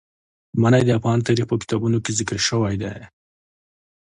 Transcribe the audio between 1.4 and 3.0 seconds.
په کتابونو کې ذکر شوی دي.